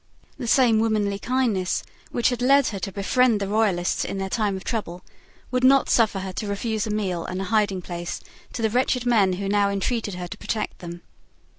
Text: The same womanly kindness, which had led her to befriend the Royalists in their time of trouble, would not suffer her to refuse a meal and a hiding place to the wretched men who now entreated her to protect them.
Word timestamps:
The 0.39 0.47
same 0.47 0.79
womanly 0.79 1.19
kindness, 1.19 1.83
which 2.09 2.29
had 2.29 2.41
led 2.41 2.69
her 2.69 2.79
to 2.79 2.91
befriend 2.91 3.39
the 3.39 3.47
Royalists 3.47 4.03
in 4.03 4.17
their 4.17 4.31
time 4.31 4.57
of 4.57 4.63
trouble, 4.63 5.03
would 5.51 5.63
not 5.63 5.91
suffer 5.91 6.21
her 6.21 6.33
to 6.33 6.47
refuse 6.47 6.87
a 6.87 6.89
meal 6.89 7.23
and 7.23 7.39
a 7.39 7.43
hiding 7.43 7.83
place 7.83 8.19
to 8.53 8.63
the 8.63 8.69
wretched 8.71 9.05
men 9.05 9.33
who 9.33 9.47
now 9.47 9.69
entreated 9.69 10.15
her 10.15 10.27
to 10.27 10.37
protect 10.39 10.79
them. 10.79 11.03